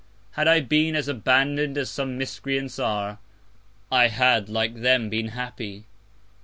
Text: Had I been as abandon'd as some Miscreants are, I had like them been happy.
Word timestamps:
Had 0.31 0.47
I 0.47 0.61
been 0.61 0.95
as 0.95 1.07
abandon'd 1.07 1.77
as 1.77 1.91
some 1.91 2.17
Miscreants 2.17 2.79
are, 2.79 3.19
I 3.91 4.07
had 4.07 4.49
like 4.49 4.77
them 4.81 5.09
been 5.09 5.27
happy. 5.27 5.85